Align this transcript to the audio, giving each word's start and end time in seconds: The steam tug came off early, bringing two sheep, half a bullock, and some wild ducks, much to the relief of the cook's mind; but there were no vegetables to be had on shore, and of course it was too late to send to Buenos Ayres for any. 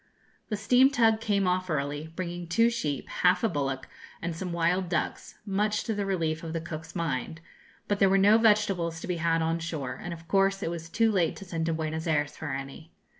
The 0.49 0.57
steam 0.57 0.89
tug 0.89 1.21
came 1.21 1.47
off 1.47 1.69
early, 1.69 2.07
bringing 2.15 2.47
two 2.47 2.71
sheep, 2.71 3.07
half 3.07 3.43
a 3.43 3.47
bullock, 3.47 3.87
and 4.19 4.35
some 4.35 4.51
wild 4.51 4.89
ducks, 4.89 5.35
much 5.45 5.83
to 5.83 5.93
the 5.93 6.07
relief 6.07 6.41
of 6.43 6.53
the 6.53 6.59
cook's 6.59 6.95
mind; 6.95 7.39
but 7.87 7.99
there 7.99 8.09
were 8.09 8.17
no 8.17 8.39
vegetables 8.39 8.99
to 9.01 9.07
be 9.07 9.17
had 9.17 9.43
on 9.43 9.59
shore, 9.59 9.93
and 10.01 10.11
of 10.11 10.27
course 10.27 10.63
it 10.63 10.71
was 10.71 10.89
too 10.89 11.11
late 11.11 11.35
to 11.35 11.45
send 11.45 11.67
to 11.67 11.73
Buenos 11.75 12.07
Ayres 12.07 12.35
for 12.35 12.49
any. 12.49 12.91